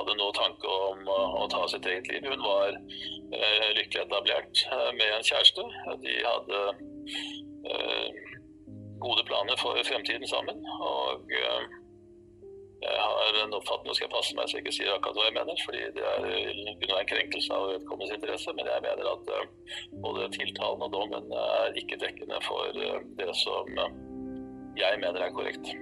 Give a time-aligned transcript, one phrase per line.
[0.00, 2.26] hadde noen tanke om å, å ta sitt eget liv.
[2.26, 2.74] Hun var
[3.76, 4.64] lykkelig etablert
[4.96, 5.66] med en kjæreste.
[6.02, 6.64] De hadde
[9.00, 10.64] gode planer for fremtiden sammen.
[10.80, 11.30] Og
[12.80, 15.26] jeg har en oppfatning, nå skal jeg passe meg så jeg ikke sier akkurat hva
[15.26, 16.22] jeg mener, fordi det er,
[16.80, 19.28] kunne være en krenkelse av vedkommendes interesse, men jeg mener at
[20.06, 22.80] både tiltalen og dommen er ikke dekkende for
[23.20, 23.68] det som
[24.80, 25.74] jeg mener er korrekt.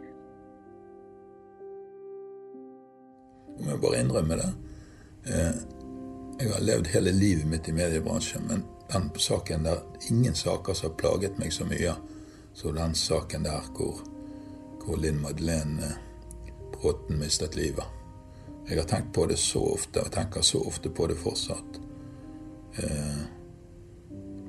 [3.66, 4.48] Jeg bare innrømme det.
[6.38, 10.90] Jeg har levd hele livet mitt i mediebransjen, men den saken der Ingen saker som
[10.90, 11.94] har plaget meg så mye
[12.54, 14.00] som den saken der hvor,
[14.84, 15.94] hvor Linn Madeleine
[16.72, 17.84] Bråten mistet livet.
[18.68, 21.80] Jeg har tenkt på det så ofte, og tenker så ofte på det fortsatt.
[22.78, 23.22] Eh,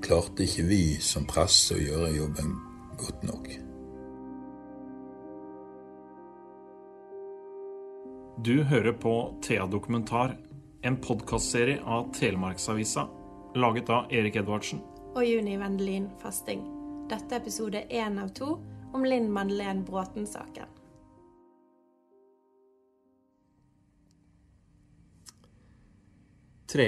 [0.02, 2.54] klarte ikke vi som presse å gjøre jobben
[3.00, 3.50] godt nok?
[8.44, 10.38] Du hører på Thea Dokumentar,
[10.82, 13.04] en podkastserie av Telemarksavisa,
[13.56, 14.80] laget av Erik Edvardsen.
[15.12, 16.62] Og Juni Vendelin Fasting.
[17.12, 18.54] Dette er episode én av to
[18.96, 20.72] om Linn Madeleine Bråten-saken.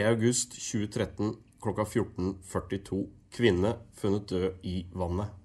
[0.08, 3.04] august 2013 klokka 14.42.
[3.36, 5.41] Kvinne funnet død i vannet.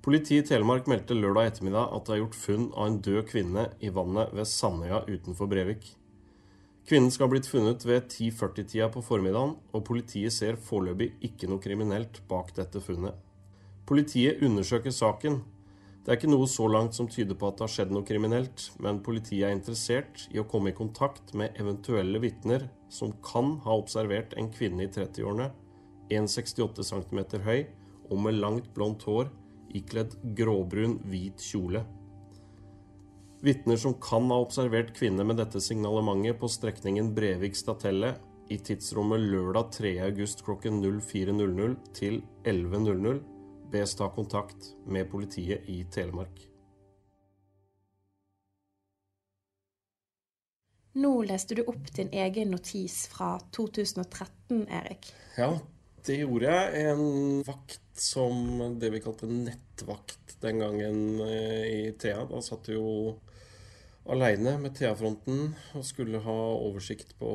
[0.00, 3.66] Politiet i Telemark meldte lørdag ettermiddag at det er gjort funn av en død kvinne
[3.84, 5.90] i vannet ved Sandøya utenfor Brevik.
[6.88, 11.60] Kvinnen skal ha blitt funnet ved 10.40-tida på formiddagen, og politiet ser foreløpig ikke noe
[11.60, 13.18] kriminelt bak dette funnet.
[13.84, 15.36] Politiet undersøker saken.
[16.00, 18.70] Det er ikke noe så langt som tyder på at det har skjedd noe kriminelt,
[18.80, 23.76] men politiet er interessert i å komme i kontakt med eventuelle vitner som kan ha
[23.76, 25.50] observert en kvinne i 30-årene,
[26.08, 27.68] 1,68 cm høy
[28.08, 29.28] og med langt blondt hår
[29.76, 31.84] ikledd gråbrun, hvit kjole.
[33.40, 38.14] Vitner som kan ha observert kvinner med dette signalementet på strekningen Brevik-Statelle
[38.50, 39.94] i tidsrommet lørdag 3.
[40.10, 43.20] august klokken 04.00 til 11.00,
[43.72, 46.46] bes ta kontakt med politiet i Telemark.
[51.00, 55.12] Nå leste du opp din egen notis fra 2013, Erik.
[55.38, 55.54] Ja,
[56.06, 56.84] det gjorde jeg.
[56.90, 62.24] En vakt som det vi kalte nettvakt den gangen eh, i Thea.
[62.28, 63.18] Da satt jeg jo
[64.10, 67.30] aleine med Thea-fronten og skulle ha oversikt på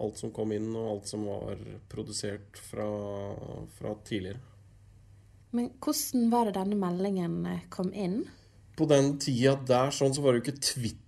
[0.00, 1.60] alt som kom inn, og alt som var
[1.92, 2.88] produsert fra,
[3.76, 4.40] fra tidligere.
[5.56, 8.22] Men hvordan var det denne meldingen eh, kom inn?
[8.76, 11.05] På den tida der sånn, så var det jo ikke Twitter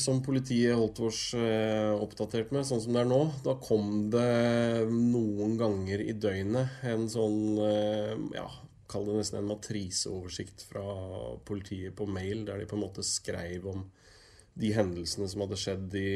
[0.00, 3.20] som politiet holdt oss eh, oppdatert med, sånn som det er nå.
[3.44, 8.48] Da kom det noen ganger i døgnet en sånn eh, ja,
[8.90, 10.84] kall det nesten en matriseoversikt fra
[11.46, 13.86] politiet på mail, der de på en måte skrev om
[14.60, 16.12] de hendelsene som hadde skjedd i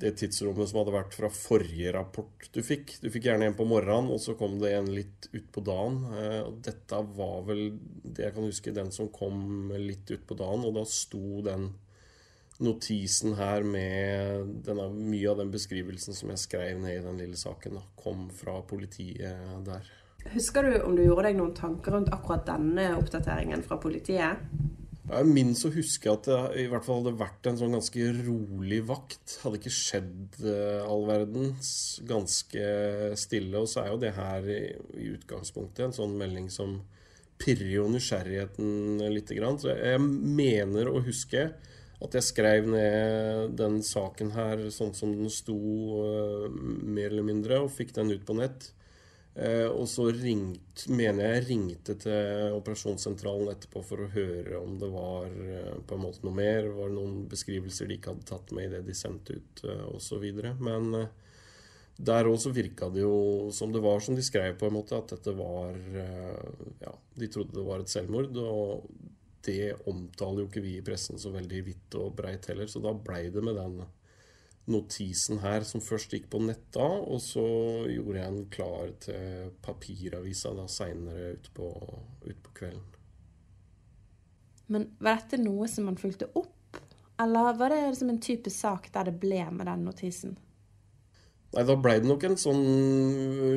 [0.00, 2.94] det tidsrommet som hadde vært fra forrige rapport du fikk.
[3.02, 6.00] Du fikk gjerne en på morgenen, og så kom det en litt utpå dagen.
[6.14, 7.66] Eh, og dette var vel
[8.04, 11.72] det jeg kan huske, den som kom litt utpå dagen, og da sto den
[12.60, 17.38] notisen her med denne, mye av den beskrivelsen som jeg skrev ned i den lille
[17.40, 19.88] saken, da, kom fra politiet der.
[20.34, 24.44] Husker du om du gjorde deg noen tanker rundt akkurat denne oppdateringen fra politiet?
[25.10, 28.78] Jeg minnes å huske at det i hvert fall hadde vært en sånn ganske rolig
[28.86, 29.38] vakt.
[29.42, 31.72] Hadde ikke skjedd uh, all verdens.
[32.06, 32.66] Ganske
[33.18, 33.58] stille.
[33.58, 34.60] Og så er jo det her i,
[35.00, 36.78] i utgangspunktet en sånn melding som
[37.40, 39.58] pirrer jo nysgjerrigheten lite grann.
[39.58, 41.48] Så jeg mener å huske
[42.00, 45.56] at jeg skrev ned den saken her sånn som den sto,
[46.00, 48.70] uh, mer eller mindre, og fikk den ut på nett.
[49.36, 54.88] Uh, og så ringt, mener jeg ringte til operasjonssentralen etterpå for å høre om det
[54.90, 56.70] var uh, på en måte noe mer.
[56.72, 60.26] Var det noen beskrivelser de ikke hadde tatt med i det de sendte ut, osv.
[60.64, 60.90] Men
[62.00, 64.96] der òg så virka det jo som det var som de skrev, på en måte,
[64.96, 65.76] at dette var
[66.80, 68.32] Ja, de trodde det var et selvmord.
[68.40, 68.88] og
[69.46, 72.92] det omtaler jo ikke vi i pressen så veldig vidt og breit heller, så da
[72.94, 73.80] blei det med den
[74.70, 77.42] notisen her, som først gikk på nett da, og så
[77.90, 81.68] gjorde jeg den klar til papiravisa da seinere utpå
[82.26, 82.86] ut på kvelden.
[84.70, 86.56] Men var dette noe som man fulgte opp,
[87.20, 90.38] Eller var det liksom en typisk sak der det ble med den notisen?
[91.50, 92.60] Nei, da blei det nok en sånn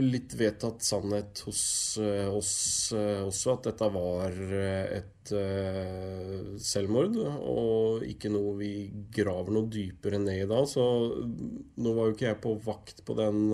[0.02, 1.60] litt vedtatt sannhet hos
[2.02, 2.54] uh, oss
[2.90, 8.72] uh, også, at dette var uh, et selvmord, og ikke noe vi
[9.16, 10.58] graver noe dypere ned i da.
[10.68, 10.84] Så
[11.24, 13.46] nå var jo ikke jeg på vakt på den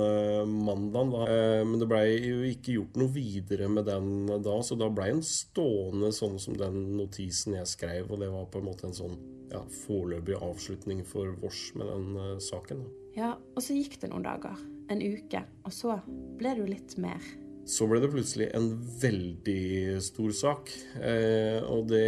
[0.50, 1.28] mandagen, da.
[1.70, 5.22] men det blei jo ikke gjort noe videre med den da, så da blei den
[5.22, 9.20] stående sånn som den notisen jeg skrev, og det var på en måte en sånn
[9.54, 12.82] ja, foreløpig avslutning for vårs med den saken.
[12.88, 12.99] da.
[13.20, 14.58] Ja, og så gikk det noen dager.
[14.90, 15.44] En uke.
[15.68, 16.00] Og så
[16.40, 17.24] ble det jo litt mer.
[17.70, 18.72] Så ble det plutselig en
[19.02, 20.72] veldig stor sak.
[20.98, 22.08] Eh, og det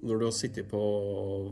[0.00, 0.80] Når du har sittet på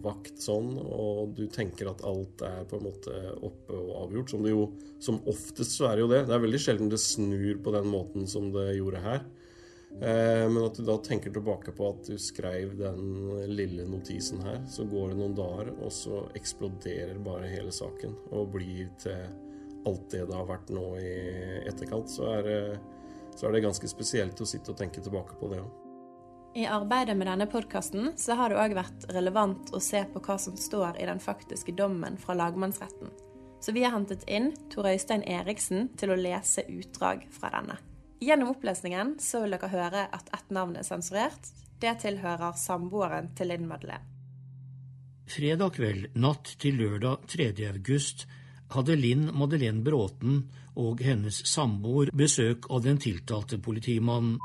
[0.00, 4.44] vakt sånn, og du tenker at alt er på en måte oppe og avgjort, som
[4.44, 4.70] det jo
[5.00, 6.22] Som oftest så er det jo det.
[6.28, 9.26] Det er veldig sjelden det snur på den måten som det gjorde her.
[10.02, 13.02] Eh, men at du da tenker tilbake på at du skrev den
[13.50, 18.52] lille notisen her, så går det noen dager, og så eksploderer bare hele saken og
[18.54, 19.26] blir til
[19.88, 21.12] alt det det har vært nå i
[21.66, 22.62] etterkant, så er det,
[23.34, 25.84] så er det ganske spesielt å sitte og tenke tilbake på det òg.
[26.58, 30.38] I arbeidet med denne podkasten så har det òg vært relevant å se på hva
[30.40, 33.12] som står i den faktiske dommen fra lagmannsretten.
[33.60, 37.78] Så vi har hentet inn Tor Øystein Eriksen til å lese utdrag fra denne.
[38.20, 41.52] Gjennom opplesningen så vil dere høre at ett navn er sensurert.
[41.78, 44.02] Det tilhører samboeren til Linn Madeleine.
[45.28, 47.50] Fredag kveld, natt til lørdag 3.
[47.68, 48.24] august,
[48.72, 50.40] hadde Linn Madeleine Bråten
[50.78, 54.38] og hennes samboer besøk av den tiltalte politimannen.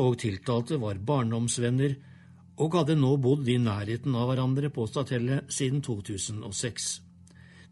[0.00, 1.96] Og tiltalte var barndomsvenner
[2.62, 6.88] og hadde nå bodd i nærheten av hverandre på Statellet siden 2006.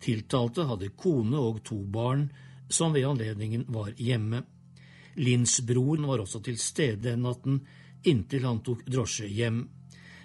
[0.05, 2.29] Tiltalte hadde kone og to barn,
[2.69, 4.43] som ved anledningen var hjemme.
[5.19, 7.61] Linns-broren var også til stede den natten,
[8.07, 9.65] inntil han tok drosje hjem.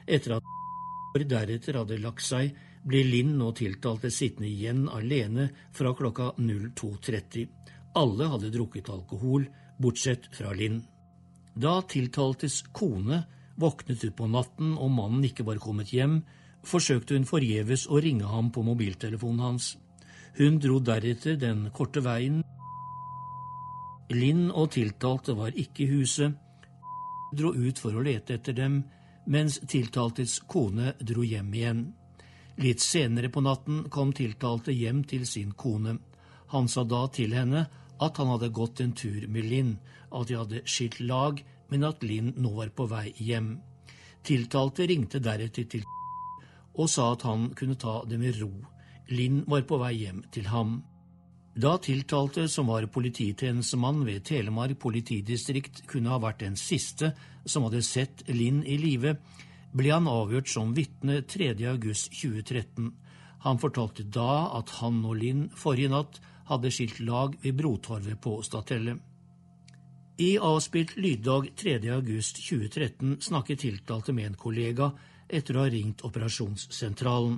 [0.05, 2.53] Etter at deretter hadde lagt seg,
[2.83, 7.47] ble Linn nå tiltalte sittende igjen alene fra klokka 02.30.
[7.99, 9.45] Alle hadde drukket alkohol,
[9.79, 10.81] bortsett fra Linn.
[11.53, 13.23] Da tiltaltes kone
[13.61, 16.21] våknet utpå natten og mannen ikke var kommet hjem,
[16.65, 19.73] forsøkte hun forgjeves å ringe ham på mobiltelefonen hans.
[20.39, 22.41] Hun dro deretter den korte veien
[24.11, 26.33] Linn og tiltalte var ikke i huset,
[27.33, 28.83] dro ut for å lete etter dem,
[29.25, 31.83] mens tiltaltes kone dro hjem igjen.
[32.61, 35.97] Litt senere på natten kom tiltalte hjem til sin kone.
[36.53, 37.65] Han sa da til henne
[38.03, 39.77] at han hadde gått en tur med Linn,
[40.11, 41.39] at de hadde skilt lag,
[41.71, 43.55] men at Linn nå var på vei hjem.
[44.23, 45.87] Tiltalte ringte deretter til
[46.73, 48.51] og sa at han kunne ta det med ro.
[49.13, 50.81] Linn var på vei hjem til ham.
[51.53, 57.11] Da tiltalte, som var polititjenestemann ved Telemark politidistrikt, kunne ha vært den siste
[57.45, 59.19] som hadde sett Linn i live,
[59.73, 62.89] ble han avhørt som vitne 3.8.2013.
[63.45, 66.17] Han fortalte da at han og Linn forrige natt
[66.49, 68.97] hadde skilt lag ved Brotorvet på Statellet.
[70.23, 74.91] I avspilt lyddag 3.8.2013 snakket tiltalte med en kollega
[75.29, 77.37] etter å ha ringt operasjonssentralen.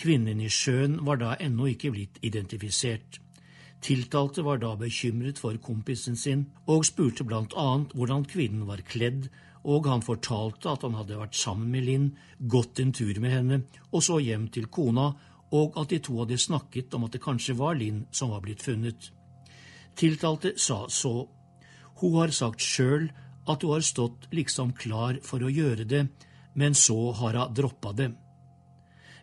[0.00, 3.23] Kvinnen i sjøen var da ennå ikke blitt identifisert.
[3.84, 9.26] Tiltalte var da bekymret for kompisen sin og spurte blant annet hvordan kvinnen var kledd,
[9.64, 12.06] og han fortalte at han hadde vært sammen med Linn,
[12.40, 13.58] gått en tur med henne
[13.90, 15.10] og så hjem til kona,
[15.52, 18.64] og at de to hadde snakket om at det kanskje var Linn som var blitt
[18.64, 19.10] funnet.
[19.94, 21.28] Tiltalte sa så,
[22.00, 23.10] hun har sagt sjøl
[23.44, 26.06] at hun har stått liksom klar for å gjøre det,
[26.56, 28.14] men så har hun droppa det.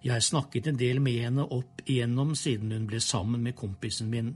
[0.06, 4.36] Jeg snakket en del med henne opp igjennom siden hun ble sammen med kompisen min.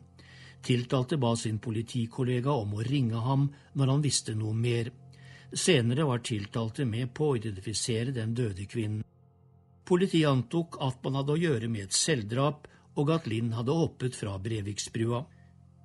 [0.66, 4.90] Tiltalte ba sin politikollega om å ringe ham når han visste noe mer.
[5.54, 9.04] Senere var tiltalte med på å identifisere den døde kvinnen.
[9.86, 12.66] Politiet antok at man hadde å gjøre med et selvdrap,
[12.98, 15.22] og at Linn hadde hoppet fra Breviksbrua.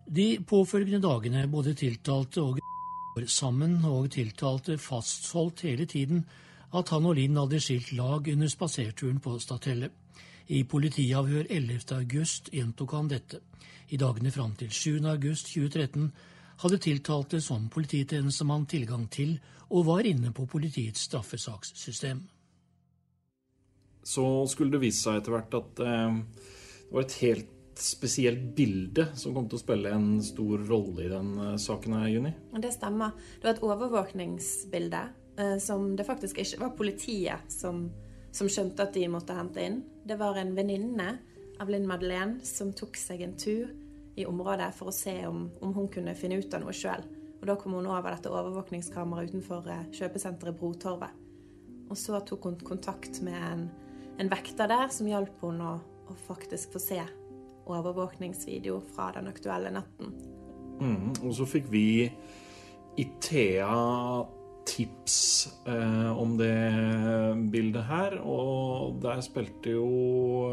[0.08, 2.62] De påfølgende dagene både tiltalte og
[3.16, 6.24] var sammen, og tiltalte fastholdt hele tiden
[6.72, 9.92] at han og Linn hadde skilt lag under spaserturen på Statellet.
[10.50, 11.92] I politiavhør 11.
[11.94, 13.38] august gjentok han dette.
[13.94, 14.96] I dagene fram til 7.
[15.06, 16.08] august 2013
[16.64, 19.36] hadde tiltalte som polititjenestemann tilgang til
[19.70, 22.24] og var inne på politiets straffesakssystem.
[24.02, 29.06] Så skulle det vise seg etter hvert at eh, det var et helt spesielt bilde
[29.14, 32.34] som kom til å spille en stor rolle i den eh, saken her, Juni?
[32.58, 33.14] Det stemmer.
[33.38, 37.84] Det var et overvåkningsbilde eh, som det faktisk ikke var politiet som,
[38.32, 39.80] som skjønte at de måtte hente inn.
[40.06, 41.10] Det var en venninne
[41.60, 43.70] av Linn Madeleine som tok seg en tur
[44.18, 47.04] i området for å se om, om hun kunne finne ut av noe sjøl.
[47.40, 51.14] Og da kom hun over dette overvåkningskameraet utenfor eh, kjøpesenteret Brotorvet.
[51.90, 53.64] Og så tok hun kontakt med en,
[54.20, 55.78] en vekter der som hjalp henne å,
[56.10, 57.00] å faktisk få se
[57.70, 60.12] overvåkningsvideo fra den aktuelle natten.
[60.80, 61.86] Mm, og så fikk vi
[63.00, 63.70] i Thea
[64.70, 66.54] tips eh, om det
[67.50, 69.88] bildet her, og der spilte jo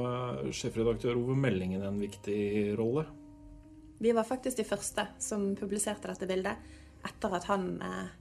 [0.02, 3.06] eh, sjefredaktør Ove Meldingen en viktig rolle.
[4.02, 6.58] Vi var faktisk de første som publiserte dette bildet,
[7.06, 8.12] etter at han eh,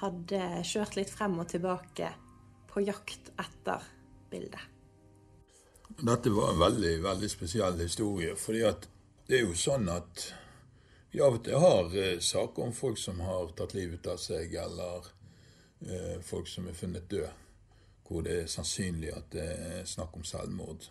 [0.00, 2.10] hadde kjørt litt frem og tilbake
[2.70, 3.86] på jakt etter
[4.30, 4.62] bildet.
[5.98, 8.36] Dette var en veldig, veldig spesiell historie.
[8.36, 8.86] fordi at
[9.28, 10.28] det er jo sånn at
[11.10, 14.54] vi av og til har eh, saker om folk som har tatt livet av seg,
[14.60, 15.08] eller
[15.86, 17.28] eh, folk som er funnet død,
[18.08, 20.88] hvor det er sannsynlig at det er snakk om selvmord.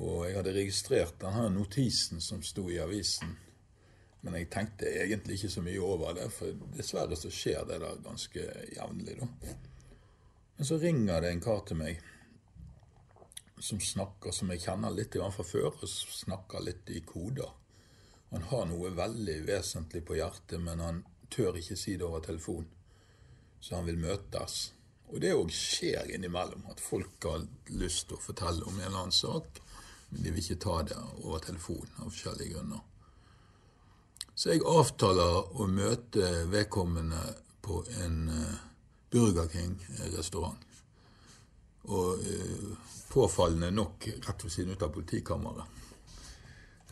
[0.00, 3.36] Og jeg hadde registrert denne notisen som sto i avisen,
[4.22, 8.02] men jeg tenkte egentlig ikke så mye over det, for dessverre så skjer det der
[8.04, 9.56] ganske jevnlig, da.
[10.56, 12.00] Men så ringer det en kar til meg
[13.62, 17.50] som snakker, som jeg kjenner litt fra før, og snakker litt i koder.
[18.32, 22.64] Han har noe veldig vesentlig på hjertet, men han tør ikke si det over telefon.
[23.60, 24.72] Så han vil møtes.
[25.12, 27.44] Og det òg skjer innimellom, at folk har
[27.76, 29.60] lyst til å fortelle om en eller annen sak,
[30.08, 32.80] men de vil ikke ta det over telefon av forskjellige grunner.
[34.34, 37.20] Så jeg avtaler å møte vedkommende
[37.62, 38.56] på en uh,
[39.12, 40.64] Burger King-restaurant.
[41.92, 42.72] Og uh,
[43.12, 45.81] påfallende nok rett ved siden ut av politikammeret.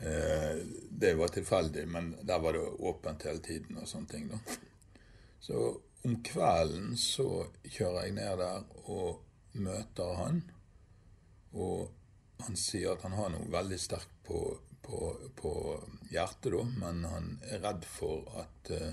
[0.00, 4.30] Eh, det var tilfeldig, men der var det åpent hele tiden og sånne ting.
[5.40, 9.20] Så om kvelden så kjører jeg ned der og
[9.60, 10.42] møter han.
[11.52, 11.90] Og
[12.40, 14.40] han sier at han har noe veldig sterkt på,
[14.82, 15.52] på, på
[16.08, 18.92] hjertet, da, men han er redd for at uh,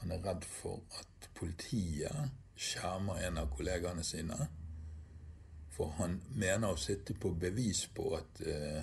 [0.00, 4.38] han er redd for at politiet skjermer en av kollegaene sine.
[5.76, 8.80] For han mener å sitte på bevis på at uh,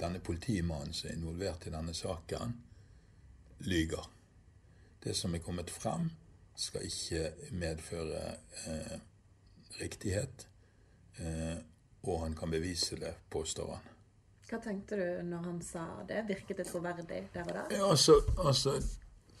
[0.00, 2.54] denne politimannen som er involvert i denne saken,
[3.58, 4.10] lyger.
[5.02, 6.10] Det som er kommet frem,
[6.56, 8.22] skal ikke medføre
[8.66, 8.96] eh,
[9.80, 10.46] riktighet.
[11.20, 11.58] Eh,
[12.06, 13.92] og han kan bevise det, påstår han.
[14.46, 16.22] Hva tenkte du når han sa det?
[16.28, 17.64] Virket det troverdig der og da?
[17.74, 18.76] Ja, altså, altså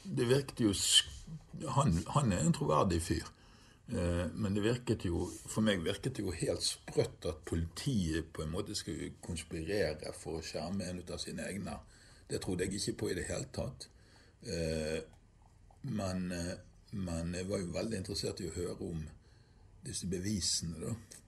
[0.02, 0.72] Det virket jo
[1.70, 3.26] han, han er en troverdig fyr.
[3.88, 8.42] Eh, men det virket jo, for meg virket det jo helt sprøtt at politiet på
[8.42, 11.76] en måte skulle konspirere for å skjerme en av sine egne.
[12.26, 13.86] Det trodde jeg ikke på i det hele tatt.
[14.42, 14.98] Eh,
[15.82, 16.56] men, eh,
[16.98, 19.04] men jeg var jo veldig interessert i å høre om
[19.86, 21.22] disse bevisene, da.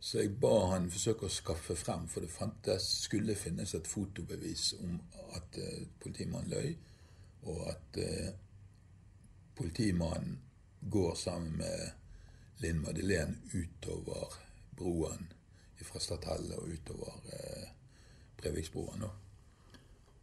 [0.00, 4.74] Så jeg ba han forsøke å skaffe frem, for det fantes, skulle finnes et fotobevis
[4.78, 5.00] om
[5.36, 5.58] at
[6.00, 6.76] politimannen løy,
[7.50, 7.98] og at
[9.58, 10.38] politimannen
[10.80, 11.90] går sammen med
[12.62, 14.34] Linn Madeleine utover
[14.78, 15.28] broen
[15.78, 17.68] fra Stathelle og utover eh,
[18.38, 19.04] Breviksbroen.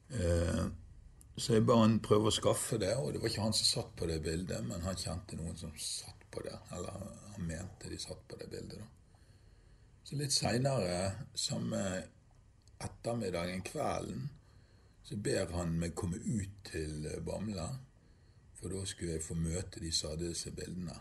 [0.10, 0.66] Eh,
[1.36, 3.96] så jeg ba han prøve å skaffe det, og det var ikke han som satt
[4.00, 6.56] på det bildet, men han kjente noen som satt på det.
[6.76, 8.80] Eller han mente de satt på det bildet.
[8.80, 8.92] da.
[10.06, 11.82] Så litt seinere, samme
[12.86, 14.30] ettermiddagen, kvelden,
[15.06, 17.68] så ber han meg komme ut til Bamble.
[18.66, 20.18] For da skulle jeg få møte de som
[20.58, 20.94] bildene.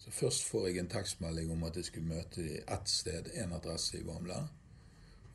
[0.00, 3.52] Så først får jeg en tekstmelding om at jeg skulle møte de ett sted, én
[3.52, 4.38] adresse i Vamla.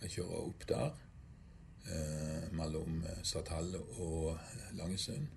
[0.01, 0.97] Jeg kjører opp der,
[1.85, 4.39] eh, mellom Stathelle og
[4.71, 5.27] Langesund.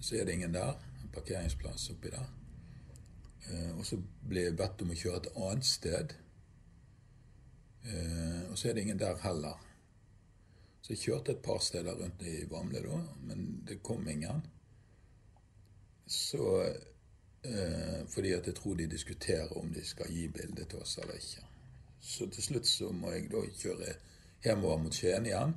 [0.00, 0.78] Så er det ingen der.
[1.02, 2.30] En parkeringsplass oppi der.
[3.50, 6.14] Eh, og så blir jeg bedt om å kjøre et annet sted.
[7.84, 9.58] Eh, og så er det ingen der heller.
[10.80, 14.46] Så jeg kjørte et par steder rundt i Vamle, da, men det kom ingen.
[16.12, 20.98] Så eh, Fordi at jeg tror de diskuterer om de skal gi bildet til oss
[21.02, 21.44] eller ikke.
[22.02, 23.94] Så til slutt så må jeg da kjøre
[24.44, 25.54] hjemover mot Skien igjen.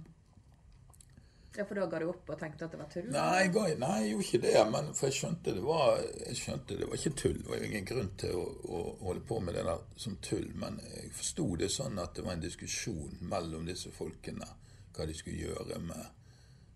[1.55, 3.07] Ja, For da ga du opp og tenkte at det var tull?
[3.13, 4.63] Nei, jeg, nei, jeg gjorde ikke det.
[4.73, 6.01] Men for jeg skjønte det var,
[6.35, 7.37] skjønte det var ikke tull.
[7.39, 10.49] Det var ingen grunn til å, å, holde på med det der som tull.
[10.59, 14.49] Men jeg forsto det sånn at det var en diskusjon mellom disse folkene
[14.95, 16.03] hva de skulle gjøre med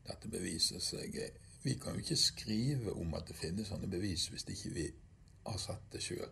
[0.07, 0.83] dette beviset.
[0.83, 4.75] Så jeg, vi kan jo ikke skrive om at det finnes sånne bevis hvis ikke
[4.75, 4.85] vi
[5.47, 6.29] har sett det sjøl.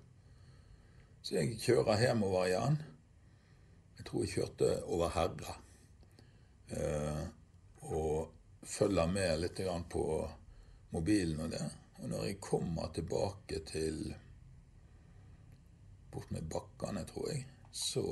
[1.21, 2.77] Så jeg kjører hjemover igjen.
[3.97, 5.57] Jeg tror jeg kjørte over Herra.
[6.71, 7.25] Eh,
[7.91, 10.05] og følger med litt på
[10.95, 11.65] mobilen og det.
[11.97, 14.01] Og når jeg kommer tilbake til
[16.11, 18.05] bort med bakkene, tror jeg, så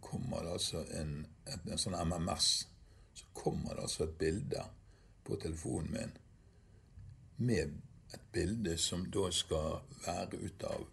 [0.00, 2.50] kommer det altså en, en, en sånn MMS.
[3.14, 4.66] Så kommer det altså et bilde
[5.26, 6.16] på telefonen min
[7.36, 7.80] med
[8.14, 10.86] et bilde som da skal være ut av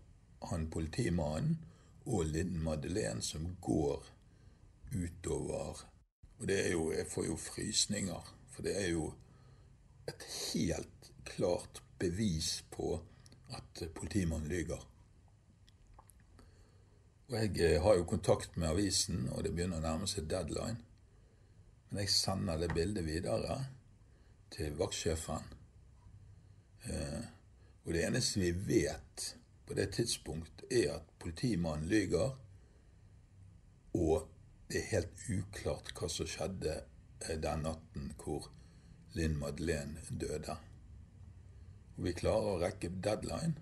[0.49, 1.57] han politimannen
[2.05, 4.03] og Linn Madeleine som går
[4.93, 5.85] utover
[6.39, 9.13] Og det er jo Jeg får jo frysninger, for det er jo
[10.07, 12.97] et helt klart bevis på
[13.55, 14.81] at politimannen lyver.
[17.29, 20.81] Og jeg eh, har jo kontakt med avisen, og det begynner å nærme seg deadline.
[21.89, 23.59] Men jeg sender det bildet videre
[24.53, 25.47] til vaktsjefen.
[26.83, 27.23] Eh,
[27.83, 29.35] og det eneste vi vet
[29.65, 32.35] på det tidspunkt, er at politimannen lyver,
[33.93, 34.29] og
[34.71, 38.49] det er helt uklart hva som skjedde eh, den natten hvor
[39.13, 40.55] Linn Madeleine døde.
[41.97, 43.53] Og vi klarer å rekke deadline.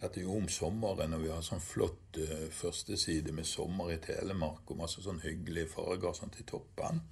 [0.00, 4.00] Dette er jo om sommeren, og vi har sånn flott uh, førsteside med sommer i
[4.02, 7.02] Telemark og masse sånn hyggelige farger sånn til toppen.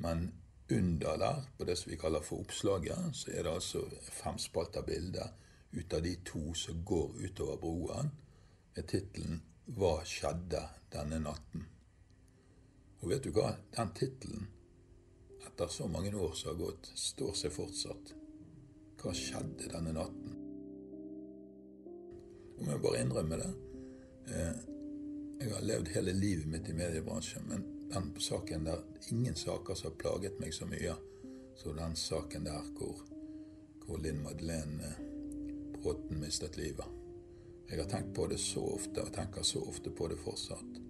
[0.00, 0.28] Men
[0.70, 5.28] under der, på det som vi kaller for oppslaget, så er det altså femspalta bilder
[5.72, 8.10] ut av de to som går utover broen,
[8.76, 11.66] med tittelen 'Hva skjedde denne natten?'
[13.00, 13.56] Og vet du hva?
[13.76, 14.46] Den tittelen,
[15.46, 18.14] etter så mange år som har gått, står seg fortsatt.
[19.02, 20.32] Hva skjedde denne natten?
[22.58, 23.52] Om jeg bare innrømme det.
[24.26, 24.54] Eh,
[25.40, 29.92] jeg har levd hele livet mitt i mediebransjen, men den saken der Ingen saker som
[29.92, 30.96] har plaget meg så mye
[31.56, 32.98] som den saken der hvor,
[33.86, 35.02] hvor Linn Madeleine eh,
[35.76, 36.86] Bråten mistet livet.
[37.70, 40.80] Jeg har tenkt på det så ofte, og tenker så ofte på det fortsatt.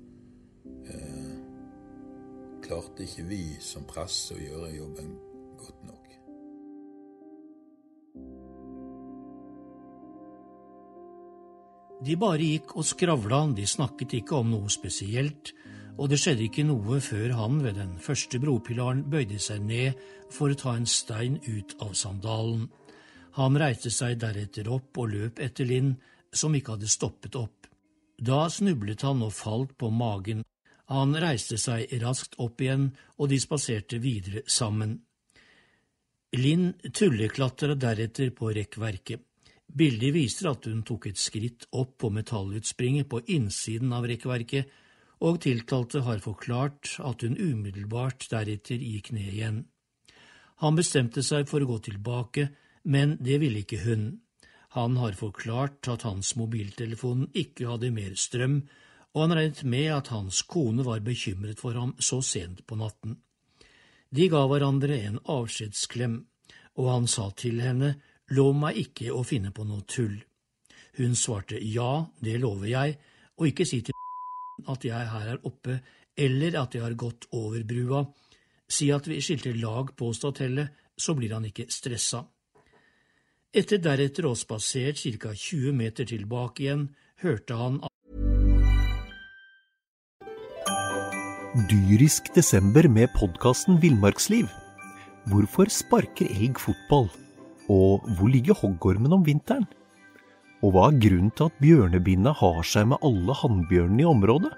[0.64, 1.36] Eh,
[2.64, 5.14] klarte ikke vi som presse å gjøre jobben
[5.60, 6.02] godt nok.
[12.06, 15.54] De bare gikk og skravla, de snakket ikke om noe spesielt,
[15.96, 19.96] og det skjedde ikke noe før han ved den første bropilaren bøyde seg ned
[20.32, 22.66] for å ta en stein ut av sandalen.
[23.36, 25.94] Han reiste seg deretter opp og løp etter Linn,
[26.32, 27.68] som ikke hadde stoppet opp.
[28.16, 30.44] Da snublet han og falt på magen.
[30.92, 34.96] Han reiste seg raskt opp igjen, og de spaserte videre sammen.
[36.36, 39.20] Linn tulleklatra deretter på rekkverket.
[39.76, 44.68] Bildet viser at hun tok et skritt opp på metallutspringet på innsiden av rekkverket,
[45.24, 49.64] og tiltalte har forklart at hun umiddelbart deretter gikk ned igjen.
[50.60, 52.48] Han bestemte seg for å gå tilbake,
[52.84, 54.06] men det ville ikke hun.
[54.76, 58.60] Han har forklart at hans mobiltelefon ikke hadde mer strøm,
[59.16, 63.16] og han regnet med at hans kone var bekymret for ham så sent på natten.
[64.12, 66.20] De ga hverandre en avskjedsklem,
[66.76, 67.96] og han sa til henne
[68.34, 70.16] Lov meg ikke å finne på noe tull.
[70.98, 72.96] Hun svarte ja, det lover jeg,
[73.38, 73.95] og ikke si til
[74.68, 75.80] at jeg her er oppe,
[76.16, 78.04] eller at jeg har gått over brua.
[78.68, 82.24] Si at vi skilte lag på statellet, så blir han ikke stressa.
[83.56, 86.88] Etter deretter å ha spasert ca 20 meter tilbake igjen,
[87.22, 87.92] hørte han at
[91.70, 94.44] Dyrisk desember med podkasten Villmarksliv.
[95.32, 97.08] Hvorfor sparker elg fotball?
[97.72, 99.64] Og hvor ligger hoggormen om vinteren?
[100.66, 104.50] Og hva er grunnen til at bjørnebinna har seg med alle hannbjørnene i området?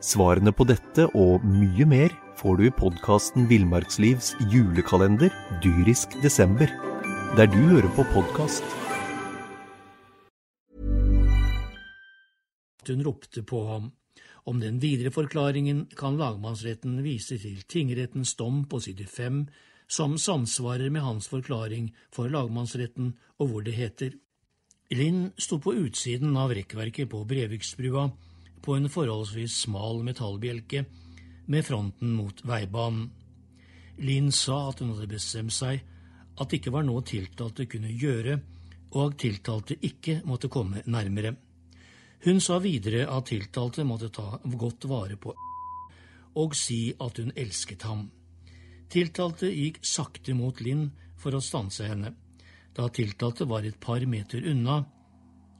[0.00, 6.72] Svarene på dette og mye mer får du i podkasten Villmarkslivs julekalender dyrisk desember,
[7.36, 8.64] der du hører på podkast.
[12.88, 13.90] hun ropte på ham.
[14.48, 19.42] Om den videre forklaringen kan lagmannsretten vise til tingrettens dom på side fem,
[19.92, 24.16] som samsvarer med hans forklaring for lagmannsretten, og hvor det heter
[24.90, 28.06] Linn sto på utsiden av rekkverket på Breviksbrua
[28.64, 30.84] på en forholdsvis smal metallbjelke
[31.46, 33.10] med fronten mot veibanen.
[34.00, 35.82] Linn sa at hun hadde bestemt seg
[36.38, 38.38] at det ikke var noe tiltalte kunne gjøre,
[38.94, 41.34] og at tiltalte ikke måtte komme nærmere.
[42.24, 45.34] Hun sa videre at tiltalte måtte ta godt vare på
[46.38, 48.06] og si at hun elsket ham.
[48.92, 52.14] Tiltalte gikk sakte mot Linn for å stanse henne.
[52.78, 54.84] Da tiltalte var et par meter unna,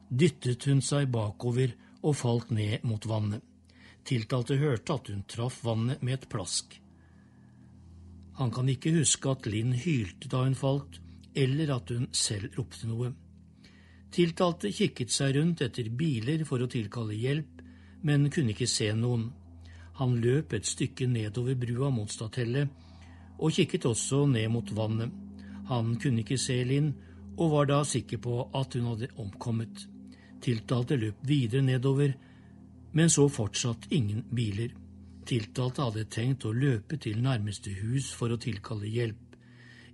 [0.08, 1.72] dyttet hun seg bakover
[2.06, 3.42] og falt ned mot vannet.
[4.06, 6.78] Tiltalte hørte at hun traff vannet med et plask.
[8.38, 11.00] Han kan ikke huske at Linn hylte da hun falt,
[11.34, 13.10] eller at hun selv ropte noe.
[14.14, 17.64] Tiltalte kikket seg rundt etter biler for å tilkalle hjelp,
[18.06, 19.26] men kunne ikke se noen.
[19.98, 22.70] Han løp et stykke nedover brua mot statellet,
[23.42, 25.10] og kikket også ned mot vannet.
[25.68, 26.94] Han kunne ikke se Linn,
[27.38, 29.86] og var da sikker på at hun hadde omkommet.
[30.42, 32.12] Tiltalte løp videre nedover,
[32.92, 34.74] men så fortsatt ingen biler.
[35.28, 39.36] Tiltalte hadde tenkt å løpe til nærmeste hus for å tilkalle hjelp.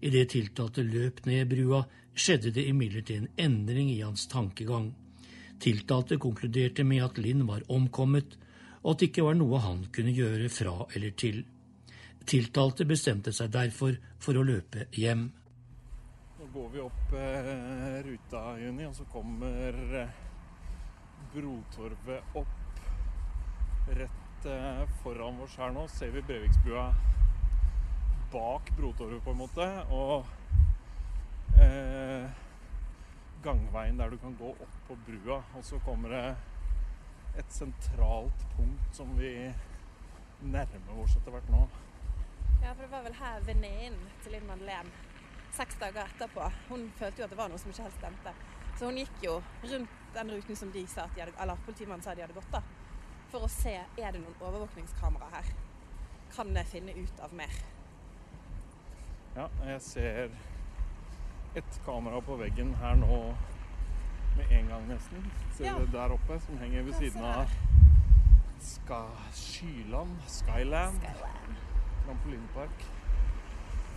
[0.05, 4.93] Idet tiltalte løp ned brua, skjedde det imidlertid en endring i hans tankegang.
[5.61, 8.37] Tiltalte konkluderte med at Linn var omkommet,
[8.85, 11.41] og at det ikke var noe han kunne gjøre fra eller til.
[12.29, 15.31] Tiltalte bestemte seg derfor for å løpe hjem.
[16.55, 20.11] Går vi opp eh, ruta, Juni, og så kommer eh,
[21.33, 22.77] Brotorvet opp.
[23.89, 26.85] Rett eh, foran oss her nå ser vi Breviksbua
[28.31, 29.67] bak Brotorvet, på en måte.
[29.91, 30.23] Og
[31.59, 32.29] eh,
[33.43, 35.41] gangveien der du kan gå opp på brua.
[35.59, 36.29] Og så kommer det
[37.43, 39.33] et sentralt punkt som vi
[40.55, 41.65] nærmer oss etter hvert nå.
[42.63, 45.14] Ja, for det var vel her venninnen til Linn Madeleine
[45.55, 48.33] seks dager etterpå Hun følte jo at det var noe som ikke helt stemte.
[48.79, 52.03] Så hun gikk jo rundt den ruten som de sa at de hadde, eller politimannen
[52.03, 52.61] sa de hadde gått, da.
[53.31, 55.53] For å se er det noen overvåkningskamera her.
[56.35, 57.55] Kan jeg finne ut av mer?
[59.37, 60.31] Ja, jeg ser
[61.59, 63.19] et kamera på veggen her nå
[64.37, 65.31] med en gang, nesten.
[65.55, 65.75] Ser Ja.
[65.79, 67.51] du det der oppe, som henger ved siden av
[68.61, 71.57] Ska Skyland, Skyland, Skyland.
[72.07, 72.85] trampolinepark.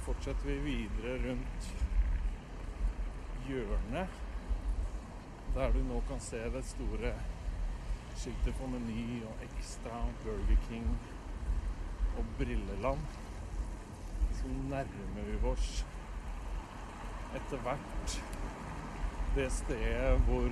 [0.07, 1.65] Fortsetter vi videre rundt
[3.47, 4.13] hjørnet,
[5.55, 7.11] der du nå kan se det store
[8.15, 10.87] skiltet for Meny og Extra, Burger King
[12.17, 13.03] og Brilleland.
[14.39, 15.85] Så nærmer vi oss
[17.35, 18.17] etter hvert
[19.35, 20.49] det stedet hvor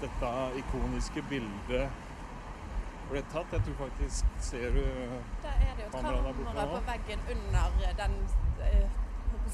[0.00, 2.07] dette ikoniske bildet
[3.10, 3.52] ble tatt.
[3.52, 4.82] Jeg tror faktisk Ser du
[5.44, 8.16] Der er det jo Kamera borte på veggen under den,
[8.68, 8.88] eh,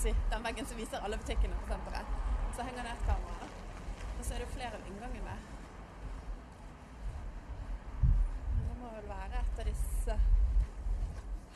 [0.03, 2.07] si, den veggen som viser alle butikkene på senteret.
[2.57, 3.49] Så henger det et kamera.
[4.19, 5.37] Og så er det flere av inngangene.
[8.69, 10.19] Det må vel være et av disse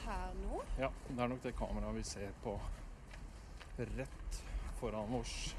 [0.05, 0.63] her nå.
[0.79, 2.61] Ja, det er nok det kameraet vi ser på
[3.79, 4.43] rett
[4.81, 5.57] foran oss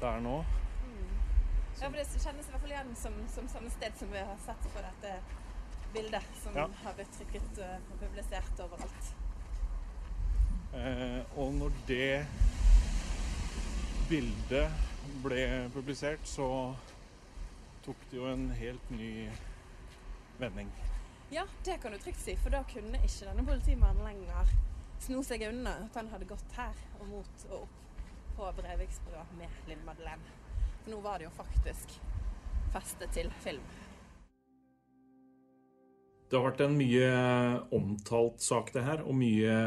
[0.00, 0.44] der nå.
[1.80, 4.38] Ja, for Det kjennes i hvert fall igjen som, som samme sted som vi har
[4.44, 5.12] sett på dette
[5.94, 6.66] bildet, som Ja.
[6.82, 9.12] har blitt trykket eh, og publisert overalt.
[10.74, 12.26] Eh, og når det
[14.08, 14.70] bildet
[15.22, 16.48] ble publisert, så
[17.86, 19.28] tok det jo en helt ny
[20.38, 20.70] vending.
[21.30, 24.48] Ja, det kan du trygt si, for da kunne ikke denne politimannen lenger
[25.04, 27.74] sno seg unna at han hadde gått her og mot og opp
[28.38, 30.36] på Breviksbrua med Linn Madeleine.
[30.88, 31.90] For nå var det jo faktisk
[32.72, 33.64] festet til film.
[36.30, 37.08] Det har vært en mye
[37.76, 39.58] omtalt sak, det her, og mye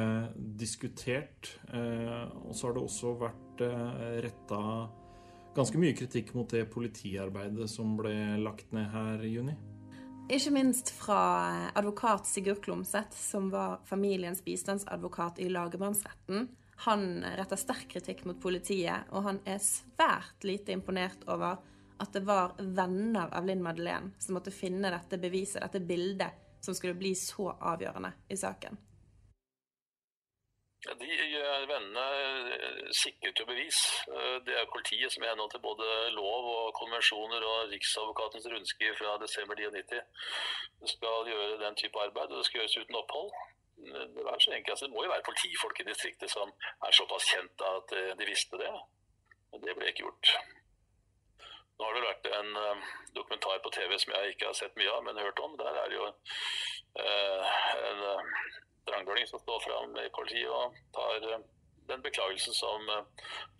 [0.57, 1.51] diskutert.
[1.69, 4.61] Eh, og så har det også vært eh, retta
[5.53, 9.53] ganske mye kritikk mot det politiarbeidet som ble lagt ned her i juni.
[10.33, 11.21] Ikke minst fra
[11.77, 16.49] advokat Sigurd Klomsæt, som var familiens bistandsadvokat i lagmannsretten.
[16.85, 21.59] Han retter sterk kritikk mot politiet, og han er svært lite imponert over
[22.01, 26.73] at det var venner av Linn Madeleine som måtte finne dette beviset, dette bildet, som
[26.77, 28.79] skulle bli så avgjørende i saken.
[30.81, 32.05] De eh, vennene
[32.57, 33.81] eh, sikret jo bevis.
[34.09, 38.97] Eh, Det er politiet som i henhold til både lov og konvensjoner og Riksadvokatens rundskriv
[38.97, 40.01] fra desember 99
[40.95, 43.29] skal gjøre den type arbeid, og det skal gjøres uten opphold.
[43.81, 46.51] Det, var så enkelt, altså, det må jo være politifolk i distriktet som
[46.85, 48.71] er såpass kjent at eh, de visste det.
[49.51, 50.33] Men det ble ikke gjort.
[51.77, 54.91] Nå har det vært en eh, dokumentar på TV som jeg ikke har sett mye
[54.93, 55.57] av, men hørt om.
[55.61, 57.57] Der er det jo eh,
[57.89, 58.03] en
[58.89, 61.25] drangdøling som står fram i politiet og tar
[61.89, 62.85] den beklagelsen som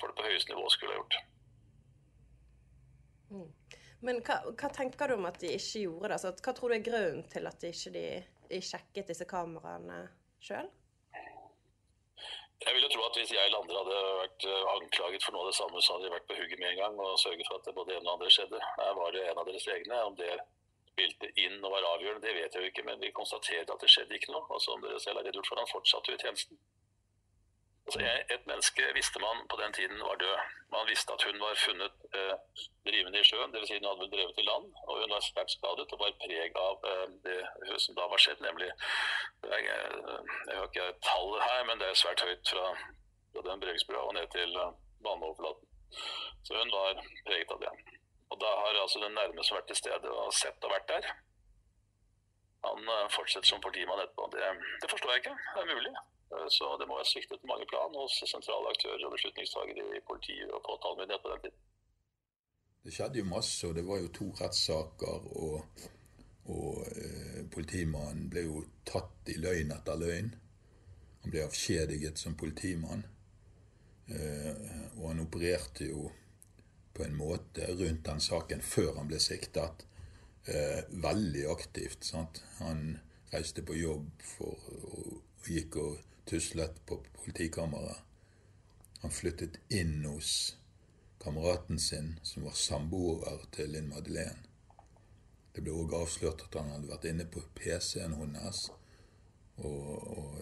[0.02, 1.18] folk på høyeste nivå skulle ha gjort.
[4.02, 6.16] Men hva, hva tenker du om at de ikke gjorde det?
[6.18, 8.06] Altså, hva tror du er grunnen til at de ikke de
[8.60, 10.04] sjekket disse kameraene
[10.44, 10.68] sjøl?
[12.62, 15.46] Jeg vil jo tro at hvis jeg eller andre hadde vært eh, anklaget for noe
[15.46, 17.58] av det samme, så hadde de vært på hugget med en gang og sørget for
[17.58, 18.60] at det både ene og andre skjedde.
[18.78, 20.02] Her var det en av deres egne.
[20.10, 20.36] Om det
[20.92, 23.90] spilte inn og var avgjørende, det vet jeg jo ikke, men vi konstaterte at det
[23.90, 24.46] skjedde ikke noe.
[24.54, 26.62] Og som dere selv har redegjort for, han fortsatte jo i tjenesten.
[27.86, 30.38] Altså, jeg- et menneske visste man på den tiden var død.
[30.72, 32.36] Man visste at hun var funnet eh,
[32.88, 33.68] drivende i sjøen, dvs.
[33.68, 36.52] Si hun hadde vel drevet i land, og hun var sterkt skadet og var preg
[36.68, 39.62] av eh, det som da var skjedd, nemlig eh,
[40.48, 42.68] Jeg har ikke tallet her, men det er svært høyt fra,
[43.34, 44.72] fra den Breviksbrua og ned til eh,
[45.08, 45.68] vannoverflaten.
[46.46, 47.74] Så hun var preget av det.
[48.32, 51.12] Og da har altså den nærmeste vært til stede og sett og vært der.
[52.70, 54.30] Han eh, fortsetter som politimann etterpå.
[54.38, 54.54] Det,
[54.86, 55.36] det forstår jeg ikke.
[55.56, 55.94] Det er mulig.
[56.32, 60.06] Eh, Så det må være sviktet på mange plan hos sentrale aktører og beslutningstagere i
[60.10, 61.60] politiet og påtalemyndighet på den tiden.
[62.84, 65.82] Det skjedde jo masse, og det var jo to rettssaker, og,
[66.50, 70.32] og eh, politimannen ble jo tatt i løgn etter løgn.
[71.22, 73.06] Han ble avskjediget som politimann.
[74.10, 74.56] Eh,
[74.98, 76.10] og han opererte jo
[76.94, 79.86] på en måte rundt den saken før han ble siktet.
[80.50, 82.04] Eh, veldig aktivt.
[82.10, 82.42] Sant?
[82.58, 82.98] Han
[83.32, 87.98] reiste på jobb for, og, og gikk og tuslet på politikammeret.
[89.02, 90.56] Han flyttet inn hos
[91.24, 94.48] kameraten sin, som var samboer til Linn Madeleine.
[95.52, 98.62] Det ble òg avslørt at han hadde vært inne på PC-en hennes.
[99.58, 100.38] Og, og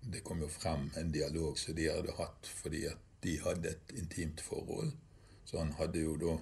[0.00, 3.94] det kom jo frem en dialog som de hadde hatt fordi at de hadde et
[4.00, 4.94] intimt forhold.
[5.44, 6.36] Så han hadde jo da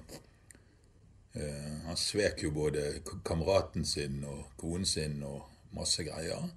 [1.35, 6.51] eh, Han svek jo både kameraten sin og konen sin og masse greier.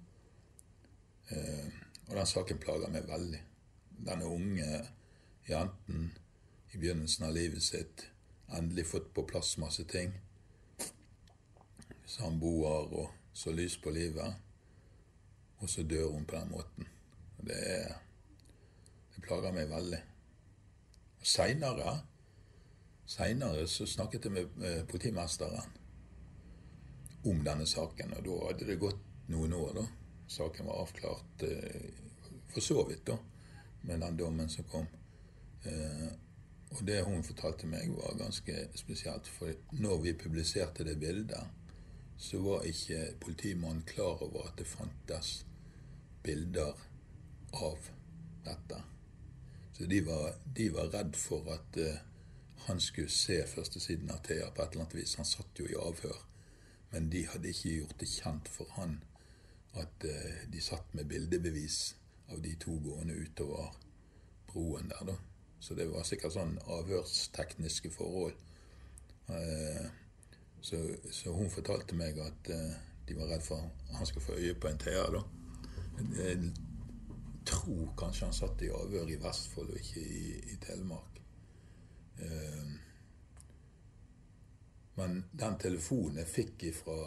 [1.32, 1.81] Eh,
[2.12, 3.40] og den saken plager meg veldig.
[4.04, 4.68] Denne unge
[5.48, 6.10] jenten
[6.74, 8.06] i begynnelsen av livet sitt
[8.52, 10.12] endelig fått på plass masse ting.
[12.06, 14.36] Samboer og så lys på livet.
[15.64, 16.88] Og så dør hun på den måten.
[17.40, 17.96] Det, er,
[19.16, 20.02] det plager meg veldig.
[21.22, 22.00] Og Seinere
[23.12, 25.80] Seinere så snakket jeg med politimesteren
[27.28, 29.84] om denne saken, og da hadde det gått noen år, da.
[30.32, 32.01] Saken var avklart eh,
[32.54, 33.18] for så vidt, da,
[33.82, 34.88] med den dommen som kom.
[35.64, 36.12] Eh,
[36.72, 39.28] og det hun fortalte meg, var ganske spesielt.
[39.28, 41.44] For når vi publiserte det bildet,
[42.18, 45.46] så var ikke politimannen klar over at det fantes
[46.24, 46.78] bilder
[47.54, 47.92] av
[48.46, 48.82] dette.
[49.74, 52.02] Så de var, de var redd for at eh,
[52.68, 55.16] han skulle se førstesiden av Thea på et eller annet vis.
[55.18, 56.20] Han satt jo i avhør.
[56.92, 59.00] Men de hadde ikke gjort det kjent for han
[59.80, 61.80] at eh, de satt med bildebevis
[62.32, 63.74] av de to gående utover
[64.52, 65.18] broen der, da.
[65.62, 68.38] Så det var sikkert sånn avhørstekniske forhold.
[69.30, 69.86] Uh,
[70.62, 70.80] så,
[71.14, 72.50] så, hun fortalte meg at
[73.08, 75.22] de var redd for at han skulle få øye på en TA, da.
[76.18, 76.52] Jeg
[77.46, 81.22] tror kanskje han satt i avhør i Vestfold og ikke i, i Telemark.
[82.22, 82.72] Eh,
[85.00, 86.98] men den telefonen jeg fikk fra,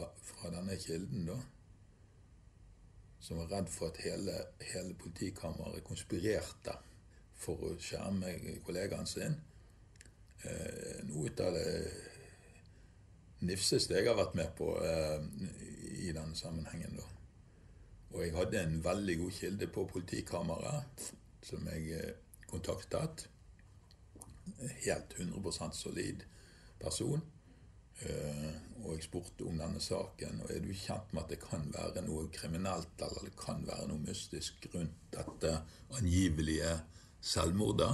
[0.50, 1.36] denne kilden, da,
[3.24, 6.76] som var redd for at hele, hele politikammeret konspirerte
[7.40, 8.34] for å skjerme
[8.66, 9.36] kollegaen sin
[10.44, 11.70] eh, Noe av det
[13.44, 15.24] nifseste jeg har vært med på eh,
[16.04, 16.98] i denne sammenhengen.
[17.00, 17.08] da.
[18.14, 21.08] Og jeg hadde en veldig god kilde på politikammeret
[21.44, 22.12] som jeg eh,
[22.50, 23.26] kontaktet.
[24.84, 26.24] Helt 100% solid
[26.80, 27.24] person.
[28.04, 28.52] Eh,
[28.84, 30.42] og jeg spurte om denne saken.
[30.44, 33.88] Og er du kjent med at det kan være noe kriminelt eller det kan være
[33.90, 35.54] noe mystisk rundt dette
[35.98, 36.76] angivelige
[37.24, 37.92] selvmordet?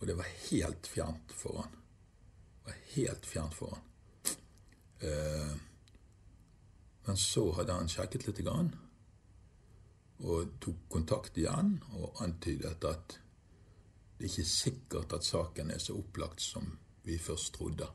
[0.00, 1.74] Og det var helt fjernt for han.
[1.74, 3.86] Det var helt fjernt for han.
[5.00, 5.56] Eh,
[7.06, 8.74] men så hadde han sjekket litt grann,
[10.20, 13.16] og tok kontakt igjen og antydet at
[14.20, 16.66] det ikke er sikkert at saken er så opplagt som
[17.06, 17.88] vi først trodde.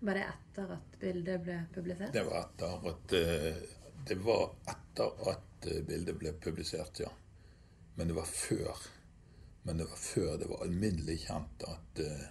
[0.00, 2.12] Var det etter at bildet ble publisert?
[2.12, 3.62] Det var etter at, eh,
[4.08, 7.10] det var etter at eh, bildet ble publisert, ja.
[7.96, 8.82] Men det var før.
[9.64, 12.26] Men det var før det var alminnelig kjent at, eh,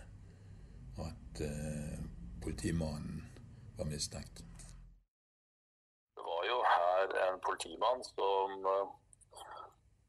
[1.05, 1.41] at
[2.41, 3.23] politimannen
[3.75, 4.45] var mistenkt
[7.35, 8.53] en politimann som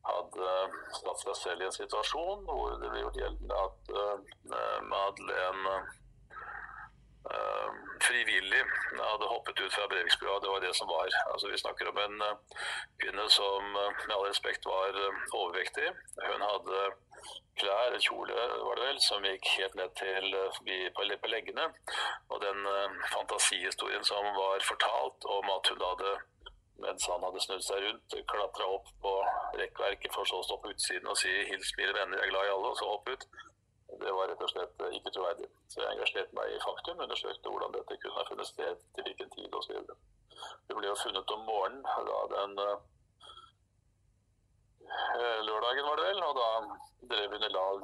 [0.06, 0.50] hadde
[0.94, 3.90] satt seg selv i en situasjon hvor det ble gjort gjeldende at
[4.92, 5.74] Madeleine
[8.26, 8.62] frivillig
[8.98, 10.40] hadde hoppet ut fra Breviksbrua.
[10.42, 11.08] Det var det som var.
[11.32, 12.62] Altså, vi snakker om en uh,
[13.02, 14.98] kvinne som med all respekt var
[15.40, 15.88] overvektig.
[16.26, 16.84] Hun hadde
[17.60, 18.34] klær, en kjole
[18.66, 20.34] var det vel, som gikk helt ned til
[20.96, 21.70] på, på leggene.
[22.28, 22.66] Og den
[23.14, 26.16] fantasihistorien som var fortalt om at hun hadde
[26.84, 29.12] mens han hadde snudd seg rundt, klatra opp på
[29.60, 32.48] rekkverket for så å stå på utsiden og si 'hils mine venner, jeg er glad
[32.48, 33.24] i alle', og så hoppe ut.
[34.00, 35.48] Det var rett og slett eh, ikke troverdig.
[35.72, 39.32] Så jeg engasjerte meg i faktum, undersøkte hvordan dette kunne ha funnet sted, til hvilken
[39.36, 39.74] tid osv.
[40.68, 42.78] Det ble jo funnet om morgenen da den uh,
[45.48, 46.48] lørdagen, var det vel, og da
[47.14, 47.80] drev hun i land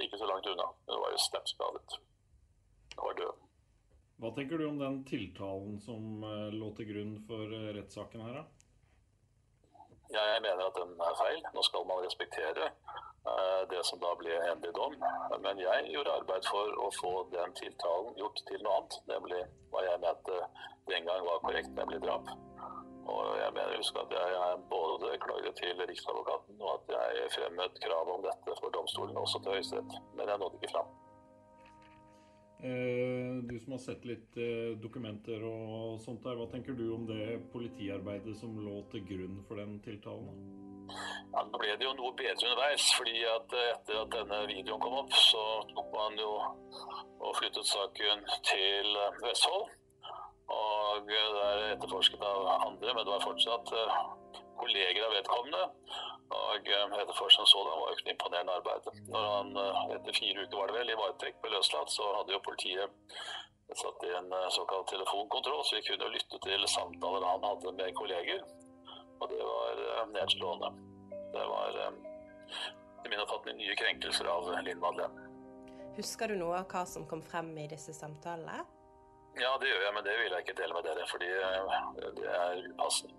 [0.00, 0.68] ikke så langt unna.
[0.88, 1.96] Hun var jo sterkt skadet.
[2.96, 3.48] Hun var død.
[4.22, 8.36] Hva tenker du om den tiltalen som eh, lå til grunn for eh, rettssaken her,
[8.38, 8.44] da?
[10.12, 11.40] Jeg mener at den er feil.
[11.56, 12.68] Nå skal man respektere
[13.70, 14.96] det som da ble endelig dom.
[15.44, 18.96] Men jeg gjorde arbeid for å få den tiltalen gjort til noe annet.
[19.12, 20.40] Nemlig hva jeg mente
[20.90, 22.32] den gang var korrekt, nemlig drap.
[23.10, 28.10] Og jeg mener husk at jeg både klaget til Riksadvokaten og at jeg fremmet krav
[28.14, 29.96] om dette for domstolen, også til Høyesterett.
[30.18, 30.92] Men jeg nådde ikke fram.
[32.62, 37.08] Eh, du som har sett litt eh, dokumenter og sånt der, hva tenker du om
[37.08, 40.38] det politiarbeidet som lå til grunn for den tiltalen?
[41.32, 44.82] Ja, Nå ble det jo noe bedre underveis, fordi at eh, etter at denne videoen
[44.82, 46.32] kom opp, så tok man jo
[47.22, 49.70] og flyttet saken til eh, Vestfold.
[50.52, 53.72] Og eh, det er etterforsket av andre, men det var fortsatt
[54.60, 55.64] kolleger av vedkommende.
[56.32, 58.92] Og etterforskeren så det var jo ikke imponerende arbeid.
[59.12, 59.50] Når han
[59.96, 63.18] etter fire uker var det vel, i varetekt ble løslatt, så hadde jo politiet
[63.80, 68.40] satt i en såkalt telefonkontroll, så vi kunne lytte til samtaler han hadde med kolleger.
[69.20, 70.72] Og det var nedslående.
[71.32, 71.98] Det var eh,
[73.04, 75.28] i min oppfatning nye krenkelser av Linn Madeleine.
[75.96, 78.62] Husker du noe av hva som kom frem i disse samtalene?
[79.40, 81.82] Ja, det gjør jeg, men det vil jeg ikke dele med dere, fordi eh,
[82.20, 83.18] det er upassende.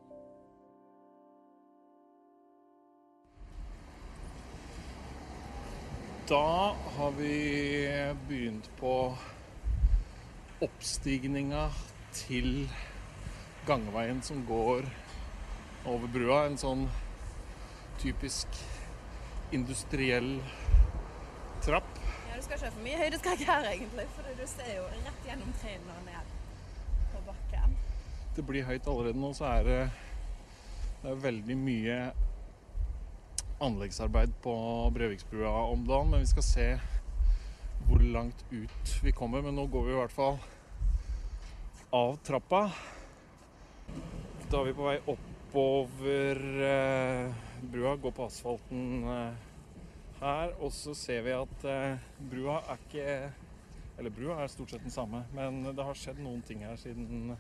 [6.30, 7.38] Da har vi
[8.30, 8.94] begynt på
[10.64, 11.66] oppstigninga
[12.16, 12.70] til
[13.68, 14.88] gangveien som går
[15.84, 16.46] over brua.
[16.48, 16.86] En sånn
[18.04, 18.48] typisk
[19.56, 20.42] industriell
[21.64, 21.88] trapp.
[22.30, 25.28] Ja, Du skal ikke ha for mye høydeskrekk her, egentlig, for du ser jo rett
[25.30, 26.34] gjennom trærne og ned
[27.14, 27.78] på bakken.
[28.36, 29.80] Det blir høyt allerede nå, så er det,
[31.04, 32.00] det er veldig mye
[33.64, 34.56] anleggsarbeid på
[34.94, 36.12] Breviksbrua om dagen.
[36.12, 36.68] Men vi skal se
[37.88, 39.46] hvor langt ut vi kommer.
[39.46, 40.42] Men nå går vi i hvert fall
[41.94, 42.66] av trappa.
[44.50, 49.48] Da er vi på vei oppover eh, brua, går på asfalten eh,
[50.20, 50.54] her.
[50.60, 53.08] Og så ser vi at eh, brua er ikke
[54.00, 57.36] Eller brua er stort sett den samme, men det har skjedd noen ting her siden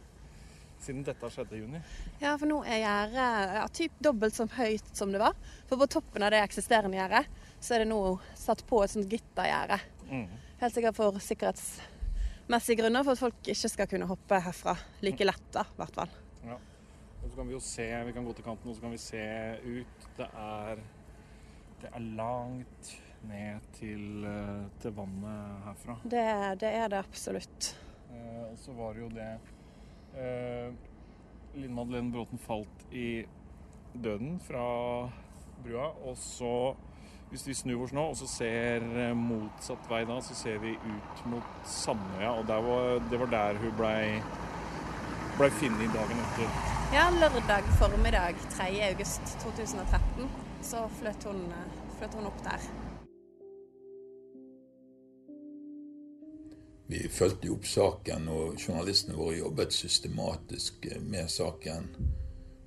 [0.83, 1.79] siden dette skjedde i juni.
[2.21, 5.37] Ja, for nå er gjerdet ja, typ dobbelt så høyt som det var.
[5.69, 7.23] For på toppen av det eksisterende gjerdet,
[7.63, 8.01] så er det nå
[8.37, 9.79] satt på et sånt gittergjerde.
[10.09, 10.27] Mm.
[10.59, 15.49] Helt sikkert for sikkerhetsmessige grunner, for at folk ikke skal kunne hoppe herfra like lett,
[15.55, 16.15] da, i hvert fall.
[16.43, 16.59] Ja.
[17.23, 18.99] Og så kan vi jo se, vi kan gå til kanten og så kan vi
[19.01, 19.23] se
[19.63, 20.07] ut.
[20.17, 20.81] Det er,
[21.81, 25.95] det er langt ned til, eh, til vannet herfra.
[26.03, 26.25] Det,
[26.59, 27.69] det er det absolutt.
[28.11, 29.29] Eh, og så var det jo det
[30.19, 30.73] eh,
[31.55, 33.23] Linn Madeleine Bråten falt i
[33.93, 34.65] døden fra
[35.63, 35.93] brua.
[36.03, 36.75] Og så,
[37.31, 40.75] hvis vi snur oss nå og så ser eh, motsatt vei da, så ser vi
[40.75, 42.35] ut mot Sandøya.
[42.35, 44.07] Og var, det var der hun blei
[45.37, 46.82] ble funnet dagen etter.
[46.93, 48.63] Ja, lørdag formiddag 3.
[48.89, 50.27] august 2013
[50.61, 52.65] så fløt hun, eh, fløt hun opp der.
[56.87, 61.87] Vi fulgte opp saken, og journalistene våre jobbet systematisk med saken.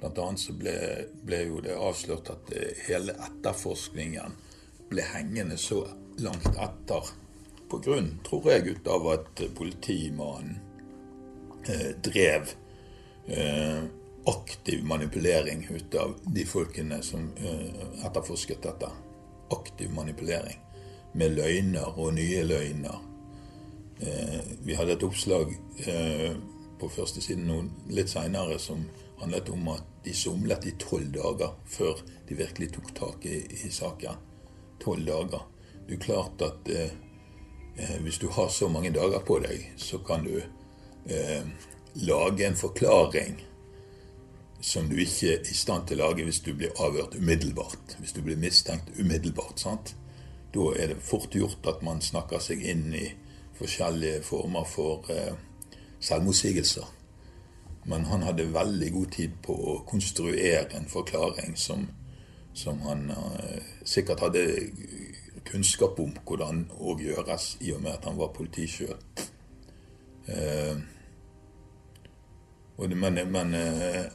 [0.00, 0.74] Blant annet så ble,
[1.22, 4.34] ble jo det avslørt at eh, hele etterforskningen
[4.90, 5.84] ble hengende så
[6.18, 7.12] langt etter.
[7.70, 10.58] På grunn, tror jeg, ut av at politimannen
[11.68, 12.50] eh, drev
[13.28, 13.86] eh,
[14.26, 18.90] aktiv manipulering ut av de folkene som eh, etterforsket dette.
[19.50, 20.58] Aktiv manipulering.
[21.14, 22.98] Med løgner og nye løgner.
[24.00, 25.54] Eh, vi hadde et oppslag
[25.86, 26.34] eh,
[26.80, 28.82] på første siden litt seinere som
[29.20, 33.70] handlet om at de somlet i tolv dager før de virkelig tok tak i, i
[33.70, 34.18] saken.
[34.82, 35.46] Tolv dager.
[35.86, 40.26] Det er klart at eh, hvis du har så mange dager på deg, så kan
[40.26, 41.46] du eh,
[42.02, 43.38] lage en forklaring
[44.60, 47.96] som du ikke er i stand til å lage hvis du blir avhørt umiddelbart.
[48.00, 49.60] Hvis du blir mistenkt umiddelbart.
[49.60, 49.94] sant?
[50.54, 53.06] Da er det fort gjort at man snakker seg inn i
[53.58, 55.34] forskjellige former for eh,
[56.00, 56.86] selvmotsigelser.
[57.86, 61.86] Men han hadde veldig god tid på å konstruere en forklaring som,
[62.54, 64.44] som han eh, sikkert hadde
[65.46, 68.96] kunnskap om hvordan òg gjøres, i og med at han var politi sjøl.
[70.26, 70.76] Eh,
[72.76, 74.06] men men eh,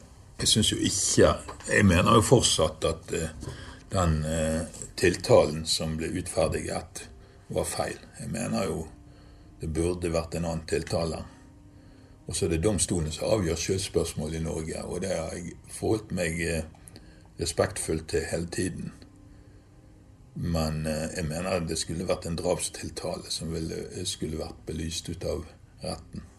[0.42, 1.36] jeg syns jo ikke
[1.70, 3.34] Jeg mener jo fortsatt at eh,
[3.92, 4.64] den eh,
[4.98, 7.08] tiltalen som ble utferdiget,
[7.52, 7.98] var feil.
[8.20, 8.86] Jeg mener jo
[9.60, 11.20] det burde vært en annen tiltale.
[12.26, 16.16] Og så er det domstolene som avgjør skyldspørsmål i Norge, og det har jeg forholdt
[16.16, 16.64] meg eh,
[17.42, 18.94] respektfullt til hele tiden.
[20.34, 23.52] Men jeg mener det skulle vært en drapstiltale som
[24.08, 25.44] skulle vært belyst ut av
[25.84, 26.31] retten.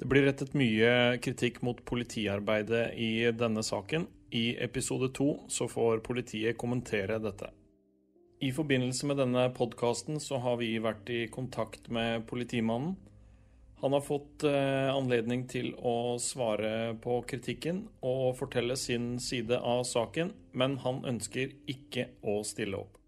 [0.00, 4.06] Det blir rettet mye kritikk mot politiarbeidet i denne saken.
[4.32, 7.50] I episode to så får politiet kommentere dette.
[8.40, 12.94] I forbindelse med denne podkasten så har vi vært i kontakt med politimannen.
[13.82, 19.84] Han har fått eh, anledning til å svare på kritikken og fortelle sin side av
[19.88, 22.99] saken, men han ønsker ikke å stille opp.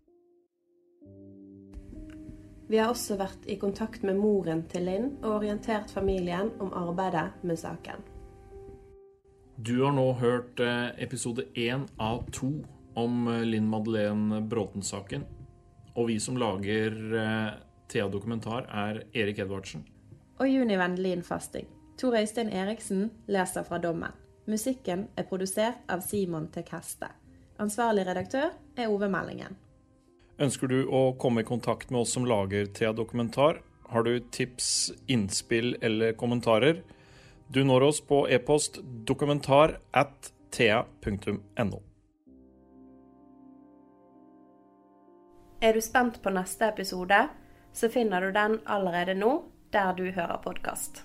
[2.72, 7.42] Vi har også vært i kontakt med moren til Linn og orientert familien om arbeidet
[7.44, 7.98] med saken.
[9.60, 12.48] Du har nå hørt eh, episode én av to
[12.96, 15.26] om eh, Linn Madeleine Bråten-saken.
[16.00, 17.50] Og vi som lager eh,
[17.92, 19.84] Thea Dokumentar, er Erik Edvardsen.
[20.40, 21.68] Og Juni Vendelin Fasting.
[22.00, 24.16] Tor Øystein Eriksen leser fra dommen.
[24.48, 27.12] Musikken er produsert av Simon Tek Heste.
[27.60, 28.48] Ansvarlig redaktør
[28.80, 29.60] er Ove Meldingen.
[30.40, 33.60] Ønsker du å komme i kontakt med oss som lager Thea Dokumentar?
[33.92, 36.82] Har du tips, innspill eller kommentarer?
[37.52, 41.82] Du når oss på e-post dokumentar at thea.no.
[45.62, 47.28] Er du spent på neste episode,
[47.72, 49.34] så finner du den allerede nå
[49.72, 51.04] der du hører podkast.